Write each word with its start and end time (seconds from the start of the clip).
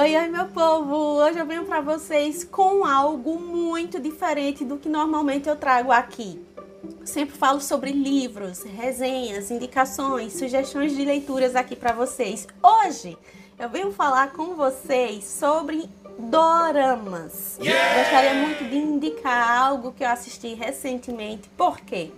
Oi, 0.00 0.16
oi, 0.16 0.28
meu 0.28 0.46
povo! 0.46 0.94
Hoje 0.96 1.38
eu 1.38 1.44
venho 1.44 1.66
para 1.66 1.82
vocês 1.82 2.42
com 2.42 2.86
algo 2.86 3.38
muito 3.38 4.00
diferente 4.00 4.64
do 4.64 4.78
que 4.78 4.88
normalmente 4.88 5.46
eu 5.46 5.56
trago 5.56 5.92
aqui. 5.92 6.42
Sempre 7.04 7.36
falo 7.36 7.60
sobre 7.60 7.92
livros, 7.92 8.62
resenhas, 8.62 9.50
indicações, 9.50 10.32
sugestões 10.32 10.96
de 10.96 11.04
leituras 11.04 11.54
aqui 11.54 11.76
para 11.76 11.92
vocês. 11.92 12.48
Hoje 12.62 13.14
eu 13.58 13.68
venho 13.68 13.92
falar 13.92 14.32
com 14.32 14.54
vocês 14.54 15.22
sobre 15.24 15.86
doramas. 16.18 17.58
Yeah! 17.60 17.98
Gostaria 17.98 18.32
muito 18.32 18.64
de 18.70 18.78
indicar 18.78 19.50
algo 19.66 19.92
que 19.92 20.02
eu 20.02 20.08
assisti 20.08 20.54
recentemente. 20.54 21.46
Por 21.50 21.78
quê? 21.78 22.10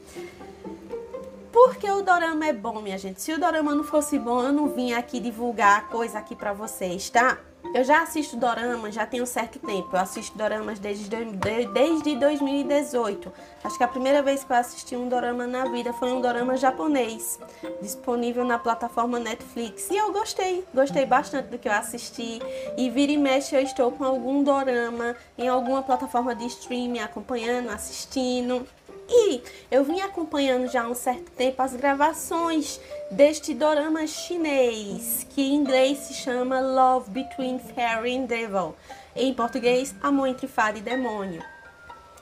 Porque 1.51 1.91
o 1.91 2.01
dorama 2.01 2.47
é 2.47 2.53
bom, 2.53 2.81
minha 2.81 2.97
gente. 2.97 3.21
Se 3.21 3.33
o 3.33 3.41
dorama 3.41 3.75
não 3.75 3.83
fosse 3.83 4.21
bom, 4.21 4.41
eu 4.41 4.53
não 4.53 4.69
vinha 4.69 4.99
aqui 4.99 5.19
divulgar 5.19 5.89
coisa 5.89 6.21
aqui 6.21 6.37
para 6.37 6.53
vocês, 6.53 7.11
tá? 7.11 7.39
Eu 7.75 7.85
já 7.85 8.03
assisto 8.03 8.37
doramas 8.37 8.95
já 8.95 9.07
tem 9.07 9.23
um 9.23 9.27
certo 9.27 9.59
tempo. 9.59 9.89
Eu 9.93 10.01
assisto 10.01 10.37
doramas 10.37 10.79
desde, 10.79 11.09
desde 11.73 12.17
2018. 12.17 13.33
Acho 13.65 13.79
que 13.79 13.85
a 13.85 13.89
primeira 13.89 14.23
vez 14.23 14.45
que 14.45 14.53
eu 14.53 14.57
assisti 14.57 14.95
um 14.95 15.09
dorama 15.09 15.47
na 15.47 15.65
vida 15.65 15.91
foi 15.95 16.13
um 16.13 16.21
dorama 16.21 16.57
japonês, 16.59 17.39
disponível 17.81 18.45
na 18.45 18.59
plataforma 18.59 19.19
Netflix. 19.19 19.89
E 19.91 19.97
eu 19.97 20.13
gostei, 20.13 20.65
gostei 20.75 21.07
bastante 21.07 21.47
do 21.47 21.59
que 21.59 21.67
eu 21.67 21.73
assisti. 21.73 22.43
E 22.77 22.91
vira 22.91 23.13
e 23.13 23.17
mexe 23.17 23.57
eu 23.57 23.63
estou 23.63 23.91
com 23.91 24.05
algum 24.05 24.43
dorama 24.43 25.17
em 25.39 25.49
alguma 25.49 25.83
plataforma 25.83 26.35
de 26.35 26.45
streaming 26.47 26.99
acompanhando, 26.99 27.71
assistindo. 27.71 28.67
E 29.15 29.43
eu 29.71 29.85
vim 29.85 30.01
acompanhando 30.01 30.71
já 30.71 30.85
há 30.85 30.89
um 30.89 30.95
certo 30.95 31.31
tempo 31.33 31.61
as 31.61 31.77
gravações 31.77 32.81
deste 33.11 33.53
dorama 33.53 34.07
chinês, 34.07 35.27
que 35.29 35.43
em 35.43 35.55
inglês 35.55 35.99
se 35.99 36.15
chama 36.15 36.61
Love 36.61 37.11
Between 37.11 37.59
Fairy 37.59 38.17
and 38.17 38.25
Devil. 38.25 38.75
Em 39.15 39.35
português, 39.35 39.95
Amor 40.03 40.29
entre 40.29 40.49
Fada 40.49 40.79
e 40.79 40.81
Demônio. 40.81 41.45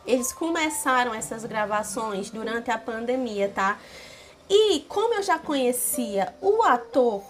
Eles 0.05 0.33
começaram 0.33 1.15
essas 1.15 1.45
gravações 1.45 2.29
durante 2.29 2.73
a 2.73 2.79
pandemia, 2.79 3.49
tá? 3.49 3.79
E 4.49 4.81
como 4.89 5.15
eu 5.15 5.23
já 5.23 5.39
conhecia 5.39 6.35
o 6.41 6.65
ator 6.65 7.23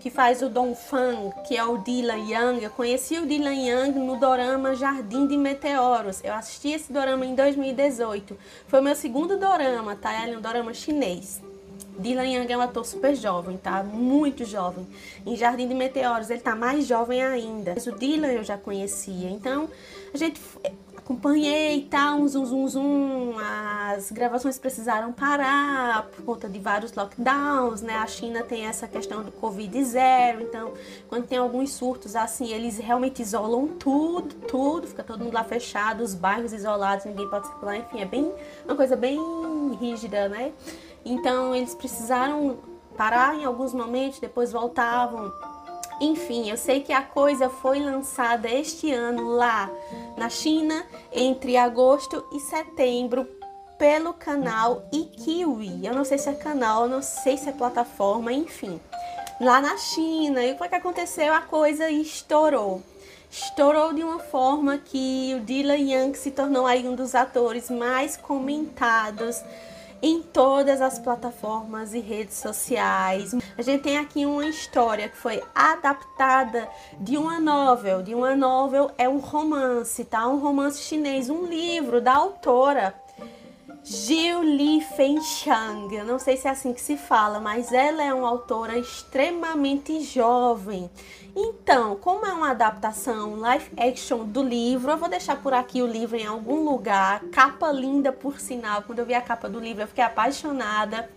que 0.00 0.08
faz 0.08 0.40
o 0.40 0.48
Dong 0.48 0.74
Fan, 0.74 1.30
que 1.46 1.56
é 1.56 1.62
o 1.62 1.76
Dylan 1.78 2.26
Yang. 2.26 2.64
Eu 2.64 2.70
conheci 2.70 3.18
o 3.18 3.26
Dylan 3.26 3.54
Yang 3.54 3.98
no 3.98 4.16
dorama 4.16 4.74
Jardim 4.74 5.26
de 5.26 5.36
Meteoros. 5.36 6.24
Eu 6.24 6.32
assisti 6.32 6.70
esse 6.70 6.90
dorama 6.90 7.26
em 7.26 7.34
2018. 7.34 8.36
Foi 8.66 8.80
o 8.80 8.82
meu 8.82 8.96
segundo 8.96 9.36
dorama, 9.36 9.94
tá? 9.94 10.24
Ele 10.24 10.34
é 10.34 10.38
um 10.38 10.40
dorama 10.40 10.72
chinês. 10.72 11.42
Dylan 11.98 12.24
Yang 12.24 12.52
é 12.52 12.56
um 12.56 12.60
ator 12.62 12.86
super 12.86 13.14
jovem, 13.14 13.58
tá? 13.58 13.82
Muito 13.82 14.46
jovem. 14.46 14.86
Em 15.26 15.36
Jardim 15.36 15.68
de 15.68 15.74
Meteoros 15.74 16.30
ele 16.30 16.40
tá 16.40 16.56
mais 16.56 16.86
jovem 16.86 17.22
ainda. 17.22 17.74
Mas 17.74 17.86
o 17.86 17.92
Dylan 17.92 18.28
eu 18.28 18.42
já 18.42 18.56
conhecia. 18.56 19.28
Então, 19.28 19.68
a 20.14 20.16
gente 20.16 20.40
acompanhei 21.10 21.88
tal, 21.90 22.18
um 22.18 22.28
zum, 22.28 22.46
zum, 22.46 22.68
zum. 22.68 23.34
As 23.38 24.12
gravações 24.12 24.60
precisaram 24.60 25.12
parar 25.12 26.04
por 26.04 26.24
conta 26.24 26.48
de 26.48 26.60
vários 26.60 26.94
lockdowns, 26.94 27.82
né? 27.82 27.94
A 27.94 28.06
China 28.06 28.44
tem 28.44 28.66
essa 28.66 28.86
questão 28.86 29.24
do 29.24 29.32
Covid 29.32 29.84
zero, 29.84 30.42
então 30.42 30.72
quando 31.08 31.26
tem 31.26 31.38
alguns 31.38 31.72
surtos 31.72 32.14
assim, 32.14 32.52
eles 32.52 32.78
realmente 32.78 33.20
isolam 33.20 33.66
tudo, 33.66 34.36
tudo, 34.46 34.86
fica 34.86 35.02
todo 35.02 35.24
mundo 35.24 35.34
lá 35.34 35.42
fechado, 35.42 36.04
os 36.04 36.14
bairros 36.14 36.52
isolados, 36.52 37.04
ninguém 37.04 37.28
pode 37.28 37.48
circular, 37.48 37.76
enfim, 37.76 38.00
é 38.00 38.04
bem 38.04 38.32
uma 38.64 38.76
coisa 38.76 38.94
bem 38.94 39.18
rígida, 39.80 40.28
né? 40.28 40.52
Então 41.04 41.52
eles 41.56 41.74
precisaram 41.74 42.58
parar 42.96 43.34
em 43.34 43.44
alguns 43.44 43.74
momentos, 43.74 44.20
depois 44.20 44.52
voltavam 44.52 45.32
enfim, 46.00 46.48
eu 46.48 46.56
sei 46.56 46.80
que 46.80 46.92
a 46.92 47.02
coisa 47.02 47.50
foi 47.50 47.78
lançada 47.78 48.48
este 48.48 48.90
ano 48.90 49.28
lá 49.28 49.70
na 50.16 50.30
China 50.30 50.86
entre 51.12 51.58
agosto 51.58 52.24
e 52.32 52.40
setembro 52.40 53.28
pelo 53.78 54.14
canal 54.14 54.82
iKiwi. 54.90 55.84
Eu 55.84 55.94
não 55.94 56.04
sei 56.04 56.16
se 56.16 56.28
é 56.28 56.34
canal, 56.34 56.84
eu 56.84 56.88
não 56.88 57.02
sei 57.02 57.36
se 57.36 57.48
é 57.48 57.52
plataforma, 57.52 58.32
enfim. 58.32 58.80
Lá 59.40 59.60
na 59.60 59.76
China. 59.76 60.42
E 60.42 60.52
o 60.52 60.56
que 60.56 60.74
aconteceu? 60.74 61.32
A 61.32 61.40
coisa 61.40 61.90
estourou. 61.90 62.82
Estourou 63.30 63.92
de 63.92 64.02
uma 64.02 64.18
forma 64.18 64.78
que 64.78 65.34
o 65.34 65.40
Dylan 65.40 65.76
Yang 65.76 66.18
se 66.18 66.30
tornou 66.30 66.66
aí 66.66 66.86
um 66.86 66.94
dos 66.94 67.14
atores 67.14 67.70
mais 67.70 68.16
comentados 68.16 69.42
em 70.02 70.22
todas 70.22 70.80
as 70.80 70.98
plataformas 70.98 71.94
e 71.94 72.00
redes 72.00 72.36
sociais. 72.36 73.34
A 73.56 73.62
gente 73.62 73.82
tem 73.82 73.98
aqui 73.98 74.24
uma 74.24 74.46
história 74.46 75.08
que 75.08 75.16
foi 75.16 75.42
adaptada 75.54 76.68
de 76.98 77.16
uma 77.16 77.38
novel. 77.38 78.02
De 78.02 78.14
uma 78.14 78.34
novel 78.34 78.90
é 78.96 79.08
um 79.08 79.18
romance, 79.18 80.04
tá? 80.04 80.26
Um 80.26 80.38
romance 80.38 80.82
chinês, 80.82 81.28
um 81.28 81.46
livro 81.46 82.00
da 82.00 82.14
autora 82.14 82.94
Jiu 83.82 84.42
Li 84.42 84.80
Fengxiang. 84.80 85.94
Eu 85.94 86.04
não 86.04 86.18
sei 86.18 86.36
se 86.36 86.46
é 86.46 86.50
assim 86.50 86.72
que 86.72 86.80
se 86.80 86.96
fala, 86.96 87.40
mas 87.40 87.72
ela 87.72 88.02
é 88.02 88.12
uma 88.12 88.28
autora 88.28 88.78
extremamente 88.78 90.00
jovem. 90.00 90.90
Então, 91.34 91.96
como 91.96 92.26
é 92.26 92.32
uma 92.32 92.50
adaptação 92.50 93.36
live 93.36 93.70
action 93.76 94.24
do 94.24 94.42
livro, 94.42 94.90
eu 94.90 94.98
vou 94.98 95.08
deixar 95.08 95.40
por 95.40 95.54
aqui 95.54 95.80
o 95.80 95.86
livro 95.86 96.16
em 96.16 96.26
algum 96.26 96.64
lugar. 96.64 97.20
Capa 97.32 97.72
linda, 97.72 98.12
por 98.12 98.38
sinal. 98.38 98.82
Quando 98.82 98.98
eu 98.98 99.06
vi 99.06 99.14
a 99.14 99.22
capa 99.22 99.48
do 99.48 99.58
livro, 99.58 99.82
eu 99.82 99.88
fiquei 99.88 100.04
apaixonada. 100.04 101.08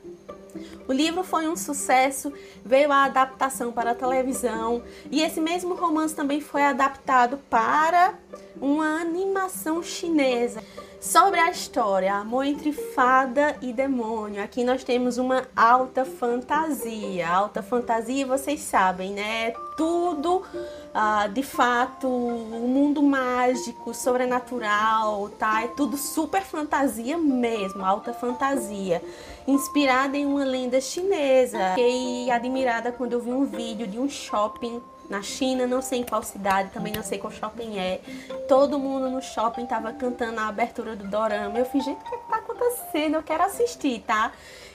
O 0.88 0.94
livro 0.94 1.24
foi 1.24 1.48
um 1.48 1.56
sucesso, 1.56 2.32
veio 2.64 2.92
a 2.92 3.06
adaptação 3.06 3.72
para 3.72 3.92
a 3.92 3.96
televisão 3.96 4.84
e 5.10 5.22
esse 5.22 5.42
mesmo 5.42 5.74
romance 5.74 6.14
também 6.14 6.42
foi 6.42 6.64
adaptado 6.64 7.40
para 7.50 8.14
uma 8.62 9.00
animação 9.44 9.84
chinesa. 9.84 10.64
Sobre 11.02 11.38
a 11.38 11.52
história, 11.52 12.14
amor 12.14 12.46
entre 12.46 12.72
fada 12.72 13.58
e 13.62 13.74
demônio. 13.74 14.42
Aqui 14.42 14.64
nós 14.64 14.86
temos 14.86 15.18
uma 15.18 15.46
alta 15.54 16.06
fantasia. 16.06 17.28
Alta 17.28 17.62
fantasia, 17.62 18.26
vocês 18.26 18.62
sabem, 18.62 19.12
né? 19.12 19.52
Tudo 19.76 20.38
uh, 20.38 21.30
de 21.34 21.44
fato, 21.44 22.08
o 22.08 22.56
um 22.64 22.68
mundo 22.70 23.04
mágico, 23.04 23.94
sobrenatural, 23.94 25.30
tá? 25.38 25.64
É 25.64 25.68
tudo 25.68 25.98
super 25.98 26.42
fantasia 26.42 27.18
mesmo, 27.18 27.84
alta 27.84 28.14
fantasia. 28.14 29.04
Inspirada 29.46 30.16
em 30.16 30.26
uma 30.26 30.46
lenda 30.46 30.80
chinesa. 30.80 31.72
Fiquei 31.72 32.32
admirada 32.32 32.94
quando 32.94 33.12
eu 33.12 33.20
vi 33.20 33.32
um 33.32 33.44
vídeo 33.44 33.86
de 33.86 34.00
um 34.00 34.08
shopping 34.08 34.82
na 35.10 35.22
China, 35.22 35.68
não 35.68 35.82
sei 35.82 36.00
em 36.00 36.04
qual 36.04 36.24
cidade, 36.24 36.72
também 36.72 36.94
não 36.94 37.04
sei 37.04 37.18
qual 37.18 37.32
shopping 37.32 37.78
é. 37.78 38.02
Todo 38.48 38.80
mundo 38.80 39.10
no 39.10 39.22
shopping 39.22 39.66
tava 39.66 39.94
cantando 39.94 40.40
a 40.40 40.48
abertura 40.48 40.96
do 40.96 41.08
dorama. 41.08 41.58
Eu 41.58 41.66
fiz, 41.66 41.84
gente, 41.84 42.00
o 42.00 42.04
que, 42.04 42.16
é 42.16 42.18
que 42.18 42.30
tá 42.30 42.38
acontecendo? 42.38 43.16
Eu 43.16 43.24
quero 43.24 43.44
assistir, 43.44 44.02
tá? 44.02 44.32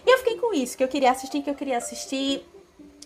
E 0.06 0.10
eu 0.10 0.18
fiquei 0.18 0.38
com 0.38 0.52
isso, 0.52 0.76
que 0.76 0.84
eu 0.84 0.88
queria 0.88 1.10
assistir, 1.10 1.42
que 1.42 1.50
eu 1.50 1.54
queria 1.54 1.78
assistir. 1.78 2.46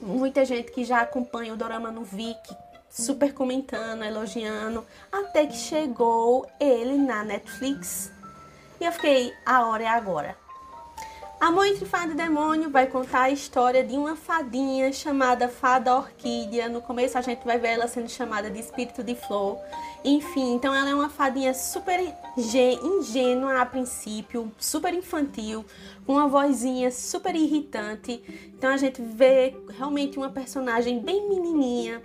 Muita 0.00 0.44
gente 0.44 0.72
que 0.72 0.84
já 0.84 1.00
acompanha 1.00 1.52
o 1.52 1.56
dorama 1.56 1.90
no 1.90 2.02
Viki, 2.02 2.56
super 2.90 3.32
comentando, 3.32 4.02
elogiando, 4.02 4.84
até 5.10 5.46
que 5.46 5.56
chegou 5.56 6.46
ele 6.58 6.98
na 6.98 7.22
Netflix. 7.22 8.12
E 8.80 8.84
eu 8.84 8.92
fiquei, 8.92 9.32
a 9.46 9.64
hora 9.64 9.84
é 9.84 9.88
agora. 9.88 10.41
Amor 11.42 11.66
entre 11.66 11.84
Fada 11.84 12.12
e 12.12 12.14
Demônio 12.14 12.70
vai 12.70 12.86
contar 12.86 13.22
a 13.22 13.30
história 13.30 13.82
de 13.82 13.96
uma 13.96 14.14
fadinha 14.14 14.92
chamada 14.92 15.48
Fada 15.48 15.96
Orquídea. 15.96 16.68
No 16.68 16.80
começo 16.80 17.18
a 17.18 17.20
gente 17.20 17.44
vai 17.44 17.58
ver 17.58 17.70
ela 17.70 17.88
sendo 17.88 18.08
chamada 18.08 18.48
de 18.48 18.60
Espírito 18.60 19.02
de 19.02 19.16
Flor. 19.16 19.58
Enfim, 20.04 20.54
então 20.54 20.74
ela 20.74 20.90
é 20.90 20.94
uma 20.94 21.08
fadinha 21.08 21.54
super 21.54 22.00
ingênua 22.36 23.60
a 23.60 23.66
princípio, 23.66 24.50
super 24.58 24.92
infantil, 24.92 25.64
com 26.04 26.14
uma 26.14 26.26
vozinha 26.26 26.90
super 26.90 27.34
irritante. 27.36 28.22
Então 28.56 28.70
a 28.70 28.76
gente 28.76 29.00
vê 29.00 29.54
realmente 29.76 30.18
uma 30.18 30.30
personagem 30.30 30.98
bem 30.98 31.28
menininha 31.28 32.02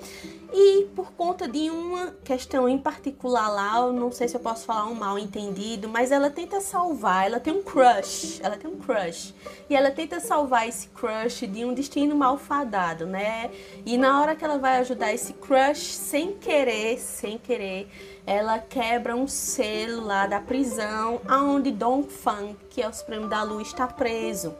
e 0.53 0.85
por 0.95 1.11
conta 1.11 1.45
de 1.47 1.69
uma 1.69 2.15
questão 2.23 2.69
em 2.69 2.77
particular 2.77 3.49
lá, 3.49 3.79
eu 3.79 3.91
não 3.91 4.11
sei 4.11 4.29
se 4.29 4.37
eu 4.37 4.39
posso 4.39 4.65
falar 4.65 4.85
um 4.85 4.93
mal 4.93 5.19
entendido, 5.19 5.89
mas 5.89 6.09
ela 6.09 6.29
tenta 6.29 6.61
salvar, 6.61 7.25
ela 7.25 7.39
tem 7.39 7.53
um 7.53 7.61
crush, 7.61 8.39
ela 8.41 8.55
tem 8.55 8.71
um 8.71 8.77
crush. 8.77 9.33
E 9.69 9.75
ela 9.75 9.91
tenta 9.91 10.21
salvar 10.21 10.67
esse 10.67 10.87
crush 10.89 11.45
de 11.47 11.65
um 11.65 11.73
destino 11.73 12.15
malfadado, 12.15 13.05
né? 13.05 13.51
E 13.85 13.97
na 13.97 14.21
hora 14.21 14.35
que 14.35 14.43
ela 14.43 14.57
vai 14.57 14.77
ajudar 14.77 15.13
esse 15.13 15.33
crush, 15.33 15.95
sem 15.95 16.33
querer, 16.33 16.97
sem 16.97 17.37
querer, 17.37 17.86
ela 18.25 18.59
quebra 18.59 19.15
um 19.15 19.27
selo 19.27 20.05
lá 20.05 20.27
da 20.27 20.39
prisão 20.39 21.21
aonde 21.27 21.71
Dong 21.71 22.07
Fang, 22.09 22.57
que 22.69 22.81
é 22.81 22.87
o 22.87 22.93
Supremo 22.93 23.27
da 23.27 23.43
Lua, 23.43 23.61
está 23.61 23.87
preso. 23.87 24.53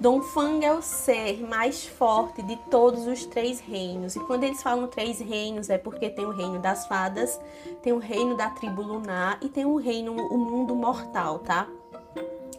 Dong 0.00 0.24
Fang 0.26 0.64
é 0.64 0.72
o 0.72 0.82
ser 0.82 1.40
mais 1.40 1.86
forte 1.86 2.42
de 2.42 2.56
todos 2.70 3.06
os 3.06 3.24
três 3.26 3.60
reinos. 3.60 4.16
E 4.16 4.20
quando 4.20 4.44
eles 4.44 4.62
falam 4.62 4.88
três 4.88 5.20
reinos 5.20 5.70
é 5.70 5.78
porque 5.78 6.10
tem 6.10 6.24
o 6.24 6.30
reino 6.30 6.58
das 6.58 6.86
fadas, 6.86 7.40
tem 7.82 7.92
o 7.92 7.98
reino 7.98 8.36
da 8.36 8.50
tribo 8.50 8.82
lunar 8.82 9.38
e 9.40 9.48
tem 9.48 9.64
o 9.64 9.76
reino, 9.76 10.14
o 10.14 10.38
mundo 10.38 10.74
mortal, 10.74 11.38
tá? 11.38 11.68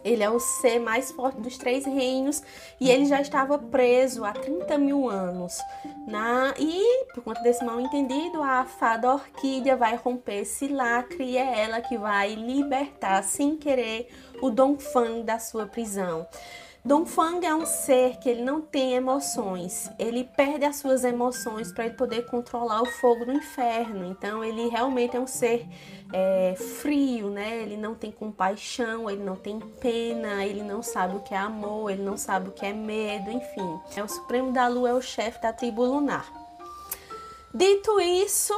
Ele 0.04 0.22
é 0.22 0.30
o 0.30 0.38
ser 0.38 0.78
mais 0.78 1.10
forte 1.10 1.40
dos 1.40 1.56
três 1.56 1.86
reinos 1.86 2.42
e 2.78 2.90
ele 2.90 3.06
já 3.06 3.20
estava 3.20 3.58
preso 3.58 4.24
há 4.24 4.32
30 4.32 4.76
mil 4.78 5.08
anos. 5.08 5.58
Na... 6.06 6.54
E, 6.58 7.06
por 7.14 7.24
conta 7.24 7.40
desse 7.42 7.64
mal 7.64 7.80
entendido, 7.80 8.42
a 8.42 8.64
fada 8.64 9.12
orquídea 9.12 9.76
vai 9.76 9.96
romper 9.96 10.42
esse 10.42 10.68
lacre 10.68 11.24
e 11.24 11.38
é 11.38 11.60
ela 11.60 11.80
que 11.80 11.96
vai 11.96 12.34
libertar, 12.34 13.22
sem 13.22 13.56
querer, 13.56 14.08
o 14.42 14.50
Dong 14.50 14.82
Fang 14.82 15.22
da 15.22 15.38
sua 15.38 15.66
prisão. 15.66 16.26
Dong 16.86 17.08
Fang 17.08 17.42
é 17.46 17.54
um 17.54 17.64
ser 17.64 18.18
que 18.18 18.28
ele 18.28 18.42
não 18.42 18.60
tem 18.60 18.92
emoções. 18.92 19.90
Ele 19.98 20.22
perde 20.22 20.66
as 20.66 20.76
suas 20.76 21.02
emoções 21.02 21.72
para 21.72 21.86
ele 21.86 21.94
poder 21.94 22.26
controlar 22.26 22.82
o 22.82 22.86
fogo 22.86 23.24
do 23.24 23.32
inferno. 23.32 24.04
Então 24.04 24.44
ele 24.44 24.68
realmente 24.68 25.16
é 25.16 25.20
um 25.20 25.26
ser 25.26 25.66
é, 26.12 26.54
frio, 26.54 27.30
né? 27.30 27.62
Ele 27.62 27.78
não 27.78 27.94
tem 27.94 28.12
compaixão, 28.12 29.08
ele 29.08 29.24
não 29.24 29.34
tem 29.34 29.58
pena, 29.58 30.44
ele 30.44 30.62
não 30.62 30.82
sabe 30.82 31.16
o 31.16 31.20
que 31.20 31.32
é 31.32 31.38
amor, 31.38 31.90
ele 31.90 32.02
não 32.02 32.18
sabe 32.18 32.50
o 32.50 32.52
que 32.52 32.66
é 32.66 32.74
medo, 32.74 33.30
enfim. 33.30 33.80
É 33.96 34.02
o 34.02 34.08
Supremo 34.08 34.52
da 34.52 34.68
Lua, 34.68 34.90
é 34.90 34.92
o 34.94 35.00
chefe 35.00 35.40
da 35.40 35.54
tribo 35.54 35.86
lunar. 35.86 36.30
Dito 37.54 37.98
isso, 37.98 38.52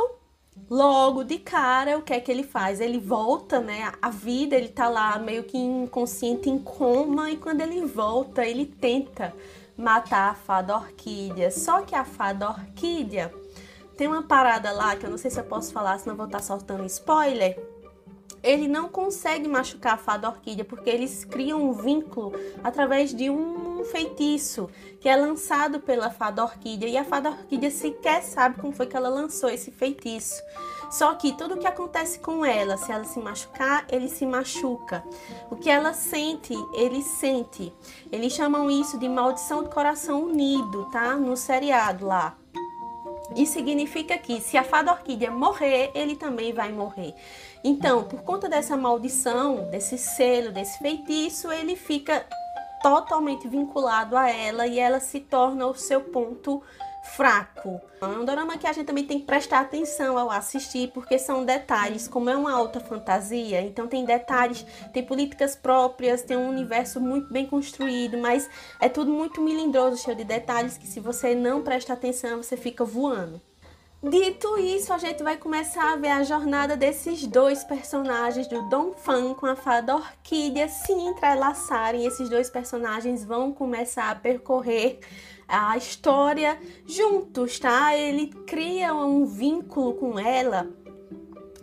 Logo 0.68 1.22
de 1.22 1.38
cara, 1.38 1.96
o 1.96 2.02
que 2.02 2.12
é 2.12 2.20
que 2.20 2.30
ele 2.30 2.42
faz? 2.42 2.80
Ele 2.80 2.98
volta, 2.98 3.60
né? 3.60 3.92
A 4.02 4.10
vida, 4.10 4.56
ele 4.56 4.68
tá 4.68 4.88
lá 4.88 5.18
meio 5.18 5.44
que 5.44 5.56
inconsciente, 5.56 6.50
em 6.50 6.58
coma, 6.58 7.30
e 7.30 7.36
quando 7.36 7.60
ele 7.60 7.84
volta, 7.84 8.44
ele 8.44 8.66
tenta 8.66 9.32
matar 9.76 10.30
a 10.30 10.34
fada 10.34 10.74
orquídea. 10.74 11.50
Só 11.50 11.82
que 11.82 11.94
a 11.94 12.04
fada 12.04 12.48
orquídea 12.48 13.32
tem 13.96 14.08
uma 14.08 14.22
parada 14.22 14.72
lá 14.72 14.96
que 14.96 15.06
eu 15.06 15.10
não 15.10 15.18
sei 15.18 15.30
se 15.30 15.38
eu 15.38 15.44
posso 15.44 15.72
falar, 15.72 15.98
senão 15.98 16.16
vou 16.16 16.26
estar 16.26 16.38
tá 16.38 16.44
soltando 16.44 16.84
spoiler 16.86 17.56
ele 18.46 18.68
não 18.68 18.88
consegue 18.88 19.48
machucar 19.48 19.94
a 19.94 19.96
fada 19.96 20.28
orquídea 20.28 20.64
porque 20.64 20.88
eles 20.88 21.24
criam 21.24 21.60
um 21.68 21.72
vínculo 21.72 22.32
através 22.62 23.12
de 23.12 23.28
um 23.28 23.65
feitiço 23.86 24.68
que 25.00 25.08
é 25.08 25.16
lançado 25.16 25.80
pela 25.80 26.10
fada 26.10 26.42
orquídea 26.42 26.88
e 26.88 26.96
a 26.96 27.04
fada 27.04 27.30
orquídea 27.30 27.70
sequer 27.70 28.22
sabe 28.22 28.60
como 28.60 28.72
foi 28.72 28.86
que 28.86 28.96
ela 28.96 29.08
lançou 29.08 29.48
esse 29.48 29.70
feitiço. 29.70 30.42
Só 30.90 31.14
que 31.14 31.32
tudo 31.32 31.54
o 31.54 31.58
que 31.58 31.66
acontece 31.66 32.18
com 32.18 32.44
ela, 32.44 32.76
se 32.76 32.92
ela 32.92 33.04
se 33.04 33.18
machucar, 33.18 33.86
ele 33.90 34.08
se 34.08 34.24
machuca. 34.24 35.04
O 35.50 35.56
que 35.56 35.68
ela 35.68 35.92
sente, 35.92 36.54
ele 36.74 37.02
sente. 37.02 37.72
Eles 38.10 38.32
chamam 38.32 38.70
isso 38.70 38.98
de 38.98 39.08
maldição 39.08 39.62
do 39.62 39.70
coração 39.70 40.22
unido, 40.24 40.88
tá? 40.90 41.16
No 41.16 41.36
seriado 41.36 42.06
lá. 42.06 42.36
E 43.34 43.44
significa 43.46 44.16
que 44.16 44.40
se 44.40 44.56
a 44.56 44.62
fada 44.62 44.92
orquídea 44.92 45.30
morrer, 45.30 45.90
ele 45.94 46.16
também 46.16 46.52
vai 46.52 46.72
morrer. 46.72 47.14
Então, 47.64 48.04
por 48.04 48.22
conta 48.22 48.48
dessa 48.48 48.76
maldição, 48.76 49.68
desse 49.70 49.98
selo, 49.98 50.52
desse 50.52 50.78
feitiço, 50.78 51.50
ele 51.50 51.74
fica 51.74 52.24
totalmente 52.86 53.48
vinculado 53.48 54.16
a 54.16 54.30
ela 54.30 54.64
e 54.64 54.78
ela 54.78 55.00
se 55.00 55.18
torna 55.18 55.66
o 55.66 55.74
seu 55.74 56.00
ponto 56.00 56.62
fraco. 57.16 57.80
É 58.00 58.06
um 58.06 58.24
drama 58.24 58.56
que 58.56 58.66
a 58.66 58.72
gente 58.72 58.86
também 58.86 59.04
tem 59.04 59.18
que 59.18 59.26
prestar 59.26 59.58
atenção 59.58 60.16
ao 60.16 60.30
assistir, 60.30 60.92
porque 60.94 61.18
são 61.18 61.44
detalhes, 61.44 62.06
como 62.06 62.30
é 62.30 62.36
uma 62.36 62.52
alta 62.52 62.78
fantasia, 62.78 63.60
então 63.60 63.88
tem 63.88 64.04
detalhes, 64.04 64.64
tem 64.92 65.02
políticas 65.02 65.56
próprias, 65.56 66.22
tem 66.22 66.36
um 66.36 66.48
universo 66.48 67.00
muito 67.00 67.32
bem 67.32 67.44
construído, 67.44 68.18
mas 68.18 68.48
é 68.80 68.88
tudo 68.88 69.10
muito 69.10 69.40
melindroso, 69.40 69.96
cheio 69.96 70.16
de 70.16 70.24
detalhes 70.24 70.78
que 70.78 70.86
se 70.86 71.00
você 71.00 71.34
não 71.34 71.62
presta 71.62 71.92
atenção, 71.92 72.40
você 72.40 72.56
fica 72.56 72.84
voando. 72.84 73.40
Dito 74.02 74.58
isso, 74.58 74.92
a 74.92 74.98
gente 74.98 75.22
vai 75.22 75.38
começar 75.38 75.94
a 75.94 75.96
ver 75.96 76.10
a 76.10 76.22
jornada 76.22 76.76
desses 76.76 77.26
dois 77.26 77.64
personagens, 77.64 78.46
do 78.46 78.68
Dong 78.68 78.94
Fan 78.94 79.32
com 79.32 79.46
a 79.46 79.56
fada 79.56 79.96
Orquídea, 79.96 80.68
se 80.68 80.92
entrelaçarem. 80.92 82.04
Esses 82.04 82.28
dois 82.28 82.50
personagens 82.50 83.24
vão 83.24 83.52
começar 83.52 84.10
a 84.10 84.14
percorrer 84.14 85.00
a 85.48 85.76
história 85.78 86.58
juntos, 86.86 87.58
tá? 87.58 87.96
Ele 87.96 88.26
cria 88.46 88.94
um 88.94 89.24
vínculo 89.24 89.94
com 89.94 90.18
ela 90.18 90.68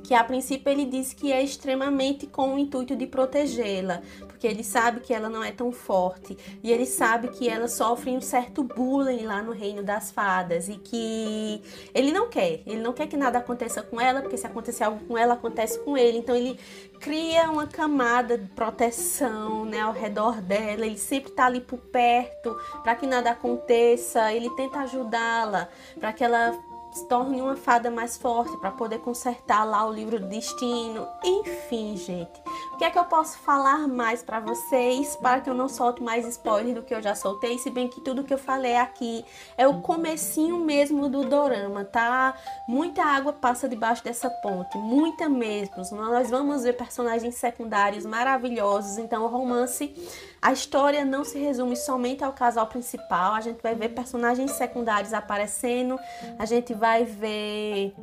que 0.04 0.14
a 0.14 0.24
princípio 0.24 0.70
ele 0.72 0.86
diz 0.86 1.14
que 1.14 1.32
é 1.32 1.42
extremamente 1.42 2.28
com 2.28 2.56
o 2.56 2.60
intuito 2.60 2.96
de 2.96 3.08
protegê-la, 3.08 4.02
porque 4.28 4.46
ele 4.46 4.64
sabe 4.64 5.00
que 5.00 5.14
ela 5.14 5.30
não 5.30 5.44
é 5.44 5.52
tão 5.52 5.72
forte 5.72 6.38
e 6.62 6.72
ele 6.72 6.86
sabe 6.86 7.30
que 7.30 7.50
ela 7.50 7.68
sofre 7.68 8.12
um 8.12 8.22
certo 8.22 8.64
bullying 8.64 9.26
lá 9.26 9.42
no 9.42 9.52
reino 9.52 9.82
das 9.82 10.12
fadas 10.12 10.68
e 10.68 10.76
que 10.76 11.62
ele 11.94 12.12
não 12.12 12.30
quer, 12.30 12.62
ele 12.66 12.82
não 12.82 12.94
quer 12.94 13.08
que 13.08 13.18
nada 13.18 13.40
aconteça 13.40 13.82
com 13.82 14.00
ela, 14.00 14.22
porque 14.22 14.38
se 14.38 14.46
acontecer 14.46 14.84
algo 14.84 15.04
com 15.06 15.18
ela, 15.18 15.34
acontece 15.34 15.80
com 15.80 15.98
ele. 15.98 16.18
Então 16.18 16.36
ele 16.36 16.60
cria 17.00 17.50
uma 17.50 17.68
camada 17.68 18.38
de 18.38 18.48
proteção, 18.50 19.66
né, 19.66 19.82
ao 19.82 19.94
redor 19.94 20.42
dela. 20.42 20.86
Ele 20.86 20.98
sempre 20.98 21.32
está 21.32 21.46
ali 21.46 21.60
por 21.60 21.80
perto 21.80 22.56
para 22.84 22.96
que 22.96 23.06
nada 23.06 23.32
aconteça. 23.32 24.32
Ele 24.34 24.50
tenta 24.52 24.80
ajudá-la 24.80 25.70
para 26.00 26.14
que 26.14 26.24
ela 26.24 26.54
se 26.94 27.06
torne 27.07 27.42
uma 27.42 27.56
fada 27.56 27.90
mais 27.90 28.18
forte 28.18 28.56
para 28.57 28.72
poder 28.72 29.00
consertar 29.00 29.63
lá 29.63 29.86
o 29.86 29.94
livro 29.94 30.19
do 30.19 30.28
destino. 30.28 31.07
Enfim, 31.24 31.98
gente, 31.98 32.42
que 32.84 32.88
é 32.88 32.92
que 32.92 33.00
eu 33.00 33.06
posso 33.06 33.38
falar 33.38 33.88
mais 33.88 34.22
para 34.22 34.42
vocês 34.42 35.16
para 35.16 35.40
que 35.40 35.50
eu 35.50 35.54
não 35.54 35.70
solte 35.70 36.04
mais 36.04 36.28
spoiler 36.28 36.76
do 36.76 36.84
que 36.84 36.94
eu 36.94 37.02
já 37.02 37.16
soltei, 37.16 37.58
se 37.58 37.70
bem 37.70 37.88
que 37.88 38.02
tudo 38.02 38.26
que 38.26 38.34
eu 38.34 38.38
falei 38.38 38.76
aqui 38.76 39.24
é 39.58 39.66
o 39.66 39.80
comecinho 39.80 40.60
mesmo 40.60 41.08
do 41.08 41.24
dorama, 41.24 41.86
tá? 41.86 42.34
Muita 42.68 43.02
água 43.02 43.32
passa 43.32 43.70
debaixo 43.70 44.04
dessa 44.04 44.30
ponte, 44.30 44.78
muita 44.78 45.30
mesmo. 45.30 45.78
Nós 45.78 46.30
vamos 46.30 46.64
ver 46.64 46.74
personagens 46.74 47.36
secundários 47.36 48.06
maravilhosos, 48.06 48.98
então 48.98 49.24
o 49.24 49.28
romance 49.28 49.96
a 50.42 50.52
história 50.52 51.06
não 51.06 51.24
se 51.24 51.40
resume 51.40 51.78
somente 51.78 52.22
ao 52.22 52.34
casal 52.34 52.68
principal, 52.68 53.34
a 53.34 53.40
gente 53.40 53.62
vai 53.64 53.76
ver 53.76 53.90
personagens 53.96 54.52
secundários 54.52 55.14
aparecendo, 55.14 55.98
a 56.38 56.46
gente 56.46 56.74
vai 56.74 57.06
ver 57.06 57.96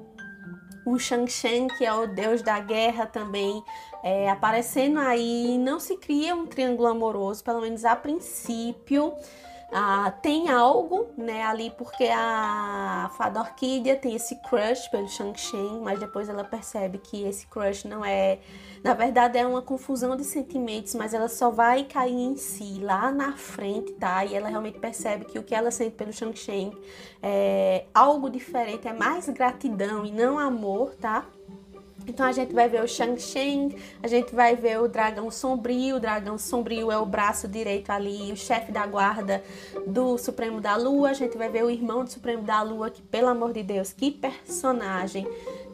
o 0.84 0.98
Shang 0.98 1.30
Shen, 1.30 1.68
que 1.68 1.84
é 1.84 1.92
o 1.92 2.06
deus 2.06 2.42
da 2.42 2.58
guerra 2.58 3.06
também, 3.06 3.62
é, 4.02 4.30
aparecendo 4.30 4.98
aí. 4.98 5.58
Não 5.58 5.78
se 5.78 5.96
cria 5.96 6.34
um 6.34 6.46
triângulo 6.46 6.88
amoroso, 6.88 7.42
pelo 7.44 7.60
menos 7.60 7.84
a 7.84 7.96
princípio. 7.96 9.14
Ah, 9.72 10.10
tem 10.20 10.48
algo 10.48 11.10
né, 11.16 11.44
ali, 11.44 11.70
porque 11.70 12.08
a 12.12 13.08
fada 13.16 13.38
orquídea 13.38 13.94
tem 13.94 14.16
esse 14.16 14.34
crush 14.42 14.88
pelo 14.88 15.08
Shang 15.08 15.38
Shen, 15.38 15.80
mas 15.80 16.00
depois 16.00 16.28
ela 16.28 16.42
percebe 16.42 16.98
que 16.98 17.22
esse 17.22 17.46
crush 17.46 17.84
não 17.84 18.04
é. 18.04 18.40
Na 18.82 18.94
verdade, 18.94 19.38
é 19.38 19.46
uma 19.46 19.62
confusão 19.62 20.16
de 20.16 20.24
sentimentos, 20.24 20.96
mas 20.96 21.14
ela 21.14 21.28
só 21.28 21.50
vai 21.50 21.84
cair 21.84 22.12
em 22.12 22.36
si 22.36 22.80
lá 22.82 23.12
na 23.12 23.36
frente, 23.36 23.92
tá? 23.92 24.24
E 24.24 24.34
ela 24.34 24.48
realmente 24.48 24.80
percebe 24.80 25.24
que 25.26 25.38
o 25.38 25.44
que 25.44 25.54
ela 25.54 25.70
sente 25.70 25.94
pelo 25.94 26.12
Shang 26.12 26.36
Shen 26.36 26.76
é 27.22 27.84
algo 27.94 28.28
diferente, 28.28 28.88
é 28.88 28.92
mais 28.92 29.28
gratidão 29.28 30.04
e 30.04 30.10
não 30.10 30.36
amor, 30.36 30.96
tá? 30.96 31.26
Então 32.10 32.26
a 32.26 32.32
gente 32.32 32.52
vai 32.52 32.68
ver 32.68 32.82
o 32.82 32.88
Shang 32.88 33.20
Shen, 33.20 33.72
a 34.02 34.08
gente 34.08 34.34
vai 34.34 34.56
ver 34.56 34.80
o 34.80 34.88
Dragão 34.88 35.30
Sombrio. 35.30 35.94
O 35.94 36.00
Dragão 36.00 36.36
Sombrio 36.36 36.90
é 36.90 36.98
o 36.98 37.06
braço 37.06 37.46
direito 37.46 37.90
ali, 37.90 38.32
o 38.32 38.36
chefe 38.36 38.72
da 38.72 38.84
guarda 38.84 39.40
do 39.86 40.18
Supremo 40.18 40.60
da 40.60 40.74
Lua. 40.74 41.10
A 41.10 41.14
gente 41.14 41.38
vai 41.38 41.48
ver 41.48 41.62
o 41.62 41.70
irmão 41.70 42.02
do 42.02 42.10
Supremo 42.10 42.42
da 42.42 42.62
Lua, 42.62 42.90
que 42.90 43.00
pelo 43.00 43.28
amor 43.28 43.52
de 43.52 43.62
Deus, 43.62 43.92
que 43.92 44.10
personagem 44.10 45.24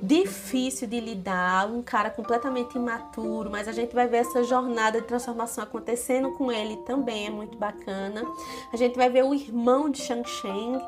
difícil 0.02 0.86
de 0.86 1.00
lidar, 1.00 1.66
um 1.70 1.82
cara 1.82 2.10
completamente 2.10 2.76
imaturo, 2.76 3.50
mas 3.50 3.68
a 3.68 3.72
gente 3.72 3.94
vai 3.94 4.06
ver 4.06 4.18
essa 4.18 4.44
jornada 4.44 5.00
de 5.00 5.06
transformação 5.06 5.64
acontecendo 5.64 6.32
com 6.32 6.50
ele 6.50 6.76
também, 6.78 7.26
é 7.26 7.30
muito 7.30 7.56
bacana. 7.56 8.22
A 8.72 8.76
gente 8.76 8.96
vai 8.96 9.08
ver 9.08 9.24
o 9.24 9.34
irmão 9.34 9.88
de 9.88 10.00
Shang 10.00 10.28
Sheng, 10.28 10.80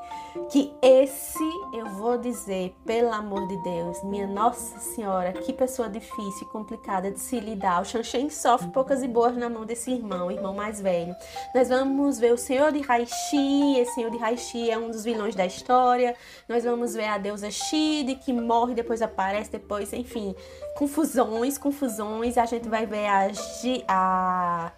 que 0.50 0.72
esse 0.82 1.44
eu 1.72 1.86
vou 1.86 2.18
dizer, 2.18 2.74
pelo 2.84 3.12
amor 3.12 3.46
de 3.48 3.56
Deus, 3.62 4.02
minha 4.04 4.26
Nossa 4.26 4.78
Senhora, 4.78 5.32
que 5.32 5.52
pessoa 5.52 5.88
difícil 5.88 6.46
e 6.46 6.52
complicada 6.52 7.10
de 7.10 7.18
se 7.18 7.40
lidar. 7.40 7.82
O 7.82 7.84
Shang 7.84 8.04
Sheng 8.04 8.30
sofre 8.30 8.68
poucas 8.68 9.02
e 9.02 9.08
boas 9.08 9.36
na 9.36 9.48
mão 9.48 9.64
desse 9.64 9.90
irmão, 9.90 10.30
irmão 10.30 10.54
mais 10.54 10.80
velho. 10.80 11.14
Nós 11.54 11.68
vamos 11.68 12.18
ver 12.18 12.32
o 12.32 12.38
Senhor 12.38 12.72
de 12.72 12.80
Raishi, 12.80 13.78
esse 13.78 13.94
Senhor 13.94 14.10
de 14.10 14.18
Raishi 14.18 14.70
é 14.70 14.78
um 14.78 14.90
dos 14.90 15.04
vilões 15.04 15.34
da 15.34 15.46
história. 15.46 16.14
Nós 16.48 16.64
vamos 16.64 16.94
ver 16.94 17.06
a 17.06 17.18
deusa 17.18 17.50
Shide, 17.50 18.14
que 18.16 18.32
morre 18.32 18.74
depois 18.74 18.97
depois 18.98 19.02
aparece, 19.02 19.50
depois, 19.50 19.92
enfim, 19.92 20.34
confusões, 20.76 21.58
confusões. 21.58 22.36
A 22.36 22.46
gente 22.46 22.68
vai 22.68 22.86
ver 22.86 23.06
a, 23.06 23.32
G, 23.32 23.84
a 23.86 24.72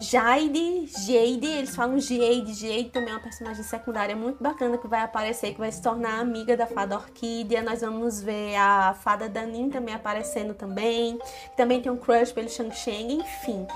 Jade, 0.00 0.86
Jade, 0.86 1.46
eles 1.46 1.74
falam 1.74 1.98
Jade, 1.98 2.54
Jade 2.54 2.90
também 2.90 3.10
é 3.10 3.16
uma 3.16 3.22
personagem 3.22 3.62
secundária 3.62 4.16
muito 4.16 4.42
bacana 4.42 4.76
que 4.76 4.86
vai 4.86 5.02
aparecer, 5.02 5.52
que 5.52 5.58
vai 5.58 5.70
se 5.70 5.80
tornar 5.80 6.20
amiga 6.20 6.56
da 6.56 6.66
fada 6.66 6.96
Orquídea. 6.96 7.62
Nós 7.62 7.80
vamos 7.80 8.20
ver 8.20 8.56
a 8.56 8.94
fada 8.94 9.28
Danin 9.28 9.70
também 9.70 9.94
aparecendo 9.94 10.54
também. 10.54 11.18
Também 11.56 11.80
tem 11.80 11.90
um 11.90 11.96
crush 11.96 12.32
pelo 12.32 12.48
Shang 12.48 12.74
Sheng, 12.74 13.14
enfim. 13.14 13.66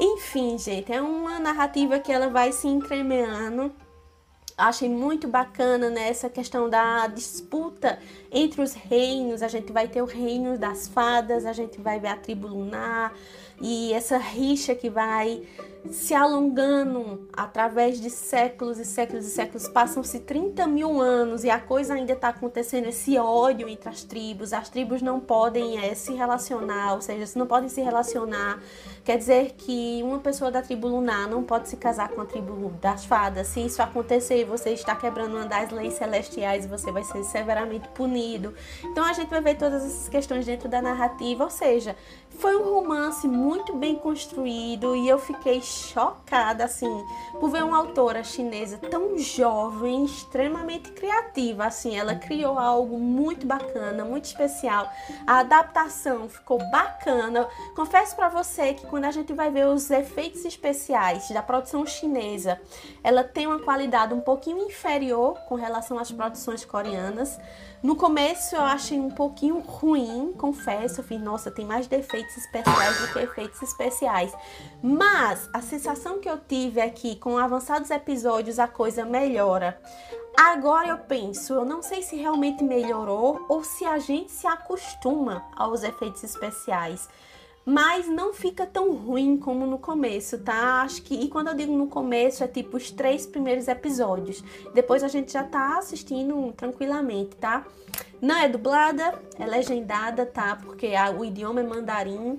Enfim, 0.00 0.58
gente, 0.58 0.92
é 0.92 1.00
uma 1.00 1.38
narrativa 1.38 1.98
que 1.98 2.10
ela 2.10 2.28
vai 2.28 2.50
se 2.50 2.66
entremeando 2.66 3.72
achei 4.56 4.88
muito 4.88 5.28
bacana 5.28 5.90
né, 5.90 6.08
essa 6.08 6.28
questão 6.28 6.68
da 6.68 7.06
disputa 7.06 7.98
entre 8.30 8.62
os 8.62 8.74
reinos. 8.74 9.42
A 9.42 9.48
gente 9.48 9.72
vai 9.72 9.88
ter 9.88 10.02
o 10.02 10.06
reino 10.06 10.58
das 10.58 10.88
fadas, 10.88 11.44
a 11.46 11.52
gente 11.52 11.80
vai 11.80 11.98
ver 11.98 12.08
a 12.08 12.16
tribo 12.16 12.48
lunar. 12.48 13.12
E 13.62 13.92
essa 13.92 14.18
rixa 14.18 14.74
que 14.74 14.90
vai 14.90 15.42
se 15.90 16.14
alongando 16.14 17.28
através 17.32 18.00
de 18.00 18.08
séculos 18.08 18.78
e 18.78 18.84
séculos 18.84 19.26
e 19.26 19.30
séculos. 19.30 19.68
Passam-se 19.68 20.20
30 20.20 20.66
mil 20.66 21.00
anos 21.00 21.44
e 21.44 21.50
a 21.50 21.58
coisa 21.58 21.94
ainda 21.94 22.12
está 22.12 22.28
acontecendo, 22.28 22.86
esse 22.86 23.18
ódio 23.18 23.68
entre 23.68 23.88
as 23.88 24.04
tribos. 24.04 24.52
As 24.52 24.68
tribos 24.68 25.02
não 25.02 25.18
podem 25.18 25.78
é, 25.84 25.94
se 25.94 26.12
relacionar, 26.12 26.94
ou 26.94 27.00
seja, 27.00 27.26
se 27.26 27.38
não 27.38 27.46
podem 27.46 27.68
se 27.68 27.80
relacionar. 27.80 28.60
Quer 29.04 29.18
dizer 29.18 29.54
que 29.58 30.00
uma 30.04 30.20
pessoa 30.20 30.50
da 30.50 30.62
tribo 30.62 30.86
lunar 30.86 31.28
não 31.28 31.42
pode 31.42 31.68
se 31.68 31.76
casar 31.76 32.08
com 32.10 32.20
a 32.20 32.26
tribo 32.26 32.70
das 32.80 33.04
fadas. 33.04 33.48
Se 33.48 33.64
isso 33.64 33.82
acontecer, 33.82 34.44
você 34.44 34.70
está 34.70 34.94
quebrando 34.94 35.36
uma 35.36 35.46
das 35.46 35.70
leis 35.70 35.94
celestiais 35.94 36.64
e 36.64 36.68
você 36.68 36.92
vai 36.92 37.02
ser 37.02 37.24
severamente 37.24 37.88
punido. 37.88 38.54
Então 38.84 39.04
a 39.04 39.12
gente 39.12 39.28
vai 39.28 39.40
ver 39.40 39.56
todas 39.56 39.84
essas 39.84 40.08
questões 40.08 40.46
dentro 40.46 40.68
da 40.68 40.80
narrativa, 40.80 41.42
ou 41.42 41.50
seja, 41.50 41.96
foi 42.30 42.56
um 42.56 42.62
romance 42.62 43.26
muito 43.26 43.51
bem 43.74 43.96
construído 43.96 44.96
e 44.96 45.08
eu 45.08 45.18
fiquei 45.18 45.60
chocada 45.60 46.64
assim 46.64 47.04
por 47.38 47.50
ver 47.50 47.64
uma 47.64 47.78
autora 47.78 48.22
chinesa 48.22 48.78
tão 48.78 49.18
jovem, 49.18 50.04
extremamente 50.04 50.92
criativa, 50.92 51.64
assim, 51.64 51.96
ela 51.96 52.14
criou 52.14 52.58
algo 52.58 52.98
muito 52.98 53.46
bacana, 53.46 54.04
muito 54.04 54.26
especial. 54.26 54.90
A 55.26 55.40
adaptação 55.40 56.28
ficou 56.28 56.58
bacana. 56.70 57.48
Confesso 57.74 58.14
para 58.14 58.28
você 58.28 58.74
que 58.74 58.86
quando 58.86 59.04
a 59.04 59.10
gente 59.10 59.32
vai 59.32 59.50
ver 59.50 59.66
os 59.66 59.90
efeitos 59.90 60.44
especiais 60.44 61.28
da 61.30 61.42
produção 61.42 61.84
chinesa, 61.84 62.60
ela 63.02 63.24
tem 63.24 63.46
uma 63.46 63.58
qualidade 63.58 64.14
um 64.14 64.20
pouquinho 64.20 64.58
inferior 64.66 65.38
com 65.48 65.54
relação 65.54 65.98
às 65.98 66.10
produções 66.10 66.64
coreanas. 66.64 67.38
No 67.82 67.96
começo 67.96 68.54
eu 68.54 68.62
achei 68.62 69.00
um 69.00 69.10
pouquinho 69.10 69.58
ruim, 69.58 70.32
confesso, 70.38 71.00
eu 71.00 71.04
fiz, 71.04 71.20
nossa, 71.20 71.50
tem 71.50 71.66
mais 71.66 71.88
defeitos 71.88 72.36
especiais 72.36 73.00
do 73.00 73.12
que 73.12 73.18
efeitos 73.18 73.41
especiais. 73.62 74.32
Mas 74.82 75.48
a 75.52 75.62
sensação 75.62 76.20
que 76.20 76.28
eu 76.28 76.38
tive 76.38 76.80
é 76.80 76.90
que 76.90 77.16
com 77.16 77.38
avançados 77.38 77.90
episódios 77.90 78.58
a 78.58 78.68
coisa 78.68 79.04
melhora. 79.04 79.80
Agora 80.36 80.88
eu 80.88 80.98
penso, 80.98 81.54
eu 81.54 81.64
não 81.64 81.82
sei 81.82 82.02
se 82.02 82.16
realmente 82.16 82.62
melhorou 82.62 83.44
ou 83.48 83.64
se 83.64 83.84
a 83.84 83.98
gente 83.98 84.30
se 84.30 84.46
acostuma 84.46 85.44
aos 85.56 85.82
efeitos 85.82 86.22
especiais 86.22 87.08
mas 87.64 88.08
não 88.08 88.34
fica 88.34 88.66
tão 88.66 88.92
ruim 88.92 89.36
como 89.36 89.66
no 89.66 89.78
começo, 89.78 90.38
tá? 90.38 90.82
Acho 90.82 91.02
que 91.02 91.14
e 91.14 91.28
quando 91.28 91.48
eu 91.48 91.54
digo 91.54 91.72
no 91.72 91.86
começo 91.86 92.42
é 92.42 92.48
tipo 92.48 92.76
os 92.76 92.90
três 92.90 93.24
primeiros 93.24 93.68
episódios. 93.68 94.42
Depois 94.74 95.04
a 95.04 95.08
gente 95.08 95.32
já 95.32 95.44
tá 95.44 95.78
assistindo 95.78 96.52
tranquilamente, 96.56 97.36
tá? 97.36 97.64
Não 98.20 98.36
é 98.36 98.48
dublada, 98.48 99.20
é 99.38 99.46
legendada, 99.46 100.26
tá? 100.26 100.56
Porque 100.56 100.88
a, 100.94 101.10
o 101.10 101.24
idioma 101.24 101.60
é 101.60 101.62
mandarim. 101.62 102.38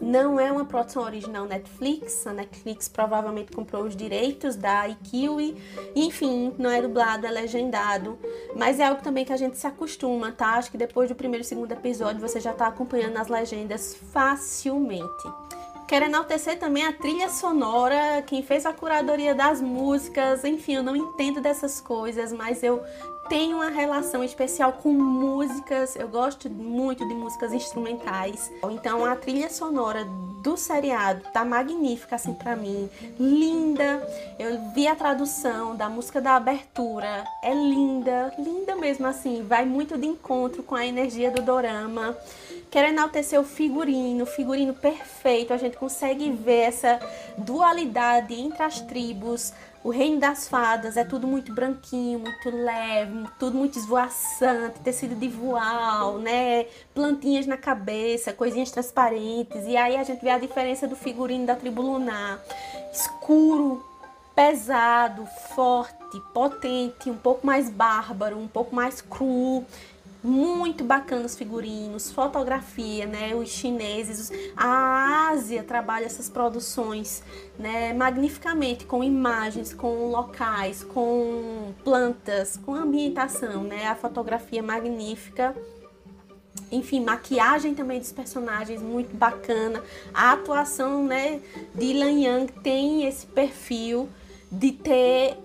Não 0.00 0.38
é 0.38 0.50
uma 0.50 0.64
produção 0.64 1.02
original 1.02 1.46
Netflix. 1.46 2.26
A 2.26 2.32
Netflix 2.32 2.88
provavelmente 2.88 3.52
comprou 3.52 3.84
os 3.84 3.96
direitos 3.96 4.56
da 4.56 4.88
Ikiwi. 4.88 5.56
Enfim, 5.94 6.52
não 6.58 6.70
é 6.70 6.80
dublado, 6.80 7.26
é 7.26 7.30
legendado. 7.30 8.18
Mas 8.56 8.80
é 8.80 8.86
algo 8.86 9.02
também 9.02 9.24
que 9.24 9.32
a 9.32 9.36
gente 9.36 9.56
se 9.56 9.66
acostuma, 9.66 10.32
tá? 10.32 10.54
Acho 10.54 10.70
que 10.70 10.78
depois 10.78 11.08
do 11.08 11.14
primeiro 11.14 11.44
e 11.44 11.46
segundo 11.46 11.72
episódio 11.72 12.20
você 12.20 12.40
já 12.40 12.52
tá 12.52 12.66
acompanhando 12.66 13.16
as 13.16 13.28
legendas 13.28 13.96
facilmente. 14.12 15.24
Quero 15.86 16.06
enaltecer 16.06 16.58
também 16.58 16.86
a 16.86 16.92
trilha 16.92 17.28
sonora, 17.28 18.22
quem 18.22 18.42
fez 18.42 18.64
a 18.64 18.72
curadoria 18.72 19.34
das 19.34 19.60
músicas, 19.60 20.42
enfim, 20.42 20.76
eu 20.76 20.82
não 20.82 20.96
entendo 20.96 21.42
dessas 21.42 21.78
coisas, 21.78 22.32
mas 22.32 22.62
eu 22.62 22.82
tenho 23.28 23.56
uma 23.56 23.70
relação 23.70 24.22
especial 24.22 24.72
com 24.72 24.92
músicas, 24.92 25.96
eu 25.96 26.08
gosto 26.08 26.48
muito 26.50 27.06
de 27.06 27.14
músicas 27.14 27.52
instrumentais. 27.52 28.50
Então 28.70 29.04
a 29.04 29.16
trilha 29.16 29.50
sonora 29.50 30.04
do 30.42 30.56
seriado 30.56 31.22
tá 31.32 31.44
magnífica 31.44 32.16
assim 32.16 32.34
para 32.34 32.54
mim, 32.54 32.88
linda. 33.18 34.06
Eu 34.38 34.72
vi 34.74 34.86
a 34.86 34.94
tradução 34.94 35.74
da 35.74 35.88
música 35.88 36.20
da 36.20 36.36
abertura, 36.36 37.24
é 37.42 37.54
linda, 37.54 38.32
linda 38.38 38.76
mesmo 38.76 39.06
assim, 39.06 39.42
vai 39.42 39.64
muito 39.64 39.96
de 39.96 40.06
encontro 40.06 40.62
com 40.62 40.74
a 40.74 40.86
energia 40.86 41.30
do 41.30 41.40
dorama. 41.40 42.16
Quero 42.70 42.88
enaltecer 42.88 43.40
o 43.40 43.44
figurino, 43.44 44.26
figurino 44.26 44.74
perfeito. 44.74 45.52
A 45.52 45.56
gente 45.56 45.76
consegue 45.76 46.30
ver 46.32 46.62
essa 46.62 46.98
dualidade 47.38 48.34
entre 48.34 48.62
as 48.64 48.80
tribos, 48.80 49.52
o 49.84 49.90
reino 49.90 50.18
das 50.18 50.48
fadas 50.48 50.96
é 50.96 51.04
tudo 51.04 51.26
muito 51.26 51.52
branquinho, 51.52 52.18
muito 52.18 52.50
leve, 52.50 53.28
tudo 53.38 53.58
muito 53.58 53.78
esvoaçante, 53.78 54.80
tecido 54.80 55.14
de 55.14 55.28
voal, 55.28 56.16
né? 56.16 56.64
Plantinhas 56.94 57.46
na 57.46 57.58
cabeça, 57.58 58.32
coisinhas 58.32 58.70
transparentes. 58.70 59.66
E 59.66 59.76
aí 59.76 59.94
a 59.96 60.02
gente 60.02 60.22
vê 60.22 60.30
a 60.30 60.38
diferença 60.38 60.88
do 60.88 60.96
figurino 60.96 61.44
da 61.44 61.54
tribo 61.54 61.82
lunar. 61.82 62.42
Escuro, 62.90 63.84
pesado, 64.34 65.28
forte, 65.54 66.18
potente, 66.32 67.10
um 67.10 67.18
pouco 67.18 67.46
mais 67.46 67.68
bárbaro, 67.68 68.38
um 68.38 68.48
pouco 68.48 68.74
mais 68.74 69.02
cru 69.02 69.66
muito 70.24 70.82
bacana 70.82 71.26
os 71.26 71.36
figurinos, 71.36 72.10
fotografia, 72.10 73.04
né? 73.04 73.34
Os 73.34 73.50
chineses, 73.50 74.32
a 74.56 75.28
Ásia 75.28 75.62
trabalha 75.62 76.06
essas 76.06 76.30
produções, 76.30 77.22
né? 77.58 77.92
Magnificamente 77.92 78.86
com 78.86 79.04
imagens, 79.04 79.74
com 79.74 80.10
locais, 80.10 80.82
com 80.82 81.74
plantas, 81.84 82.58
com 82.64 82.74
ambientação, 82.74 83.64
né? 83.64 83.86
A 83.86 83.94
fotografia 83.94 84.62
magnífica. 84.62 85.54
Enfim, 86.72 87.04
maquiagem 87.04 87.74
também 87.74 88.00
dos 88.00 88.10
personagens 88.10 88.80
muito 88.80 89.14
bacana. 89.14 89.82
A 90.14 90.32
atuação, 90.32 91.04
né, 91.04 91.40
de 91.74 91.92
Lan 91.92 92.12
Yang 92.12 92.52
tem 92.62 93.06
esse 93.06 93.26
perfil 93.26 94.08
de 94.50 94.72
ter 94.72 95.36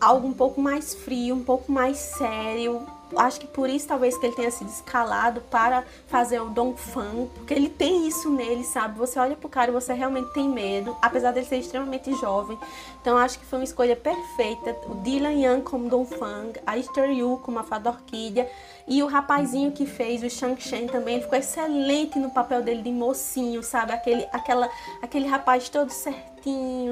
algo 0.00 0.28
um 0.28 0.32
pouco 0.32 0.60
mais 0.60 0.94
frio, 0.94 1.34
um 1.34 1.44
pouco 1.44 1.72
mais 1.72 1.96
sério, 1.96 2.86
acho 3.16 3.40
que 3.40 3.46
por 3.46 3.68
isso 3.68 3.88
talvez 3.88 4.16
que 4.16 4.26
ele 4.26 4.36
tenha 4.36 4.50
sido 4.50 4.68
escalado 4.68 5.40
para 5.42 5.84
fazer 6.06 6.40
o 6.40 6.50
Dong 6.50 6.78
Fan, 6.78 7.26
porque 7.34 7.54
ele 7.54 7.68
tem 7.68 8.06
isso 8.06 8.30
nele, 8.30 8.64
sabe? 8.64 8.98
Você 8.98 9.18
olha 9.18 9.36
pro 9.36 9.48
cara 9.48 9.70
e 9.70 9.74
você 9.74 9.92
realmente 9.92 10.32
tem 10.32 10.48
medo, 10.48 10.96
apesar 11.00 11.32
dele 11.32 11.46
ser 11.46 11.56
extremamente 11.56 12.12
jovem. 12.14 12.58
Então 13.00 13.16
acho 13.16 13.38
que 13.38 13.44
foi 13.44 13.58
uma 13.58 13.64
escolha 13.64 13.96
perfeita. 13.96 14.76
O 14.86 14.94
Dylan 14.96 15.32
Yang 15.32 15.62
como 15.62 15.88
Dong 15.88 16.08
Fang, 16.16 16.52
a 16.66 16.76
Esther 16.76 17.10
Yu 17.10 17.40
como 17.42 17.58
a 17.58 17.62
Fada 17.62 17.90
Orquídea 17.90 18.48
e 18.86 19.02
o 19.02 19.06
rapazinho 19.06 19.72
que 19.72 19.86
fez 19.86 20.22
o 20.22 20.30
Shang 20.30 20.60
Shen 20.60 20.86
também, 20.86 21.14
ele 21.14 21.24
ficou 21.24 21.38
excelente 21.38 22.18
no 22.18 22.30
papel 22.30 22.62
dele 22.62 22.82
de 22.82 22.90
mocinho, 22.90 23.62
sabe? 23.62 23.92
Aquele, 23.92 24.26
aquela, 24.32 24.68
aquele 25.00 25.26
rapaz 25.26 25.68
todo 25.68 25.90
certinho, 25.90 26.31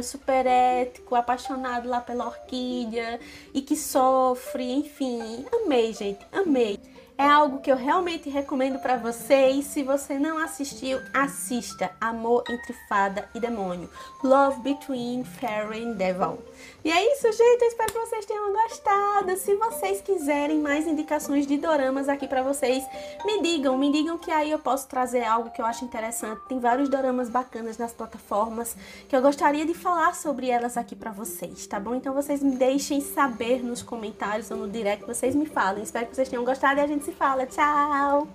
super 0.02 0.46
ético, 0.46 1.14
apaixonado 1.14 1.88
lá 1.88 2.00
pela 2.00 2.26
orquídea 2.26 3.18
e 3.52 3.62
que 3.62 3.76
sofre, 3.76 4.70
enfim. 4.72 5.44
Amei, 5.52 5.92
gente, 5.92 6.26
amei. 6.32 6.78
É 7.20 7.28
algo 7.28 7.58
que 7.58 7.70
eu 7.70 7.76
realmente 7.76 8.30
recomendo 8.30 8.78
para 8.78 8.96
você 8.96 9.50
e 9.50 9.62
se 9.62 9.82
você 9.82 10.18
não 10.18 10.38
assistiu, 10.38 10.98
assista 11.12 11.90
Amor 12.00 12.42
entre 12.48 12.72
Fada 12.88 13.28
e 13.34 13.38
Demônio. 13.38 13.90
Love 14.24 14.62
Between 14.62 15.22
Fairy 15.22 15.84
and 15.84 15.92
Devil. 15.96 16.38
E 16.82 16.90
é 16.90 17.12
isso, 17.12 17.30
gente. 17.30 17.60
Eu 17.60 17.68
espero 17.68 17.92
que 17.92 17.98
vocês 17.98 18.24
tenham 18.24 18.50
gostado. 18.50 19.36
Se 19.36 19.54
vocês 19.54 20.00
quiserem 20.00 20.60
mais 20.60 20.86
indicações 20.86 21.46
de 21.46 21.58
doramas 21.58 22.08
aqui 22.08 22.26
para 22.26 22.42
vocês, 22.42 22.82
me 23.26 23.42
digam, 23.42 23.76
me 23.76 23.92
digam 23.92 24.16
que 24.16 24.30
aí 24.30 24.50
eu 24.50 24.58
posso 24.58 24.88
trazer 24.88 25.22
algo 25.22 25.50
que 25.50 25.60
eu 25.60 25.66
acho 25.66 25.84
interessante. 25.84 26.40
Tem 26.48 26.58
vários 26.58 26.88
doramas 26.88 27.28
bacanas 27.28 27.76
nas 27.76 27.92
plataformas 27.92 28.74
que 29.10 29.14
eu 29.14 29.20
gostaria 29.20 29.66
de 29.66 29.74
falar 29.74 30.14
sobre 30.14 30.48
elas 30.48 30.78
aqui 30.78 30.96
para 30.96 31.10
vocês, 31.10 31.66
tá 31.66 31.78
bom? 31.78 31.94
Então 31.94 32.14
vocês 32.14 32.42
me 32.42 32.56
deixem 32.56 33.02
saber 33.02 33.62
nos 33.62 33.82
comentários 33.82 34.50
ou 34.50 34.56
no 34.56 34.70
direct, 34.70 35.04
vocês 35.04 35.34
me 35.34 35.44
falem. 35.44 35.82
Espero 35.82 36.06
que 36.06 36.16
vocês 36.16 36.30
tenham 36.30 36.46
gostado 36.46 36.80
e 36.80 36.82
a 36.82 36.86
gente 36.86 37.09
se 37.10 37.16
fala. 37.16 37.46
Tchau! 37.46 38.28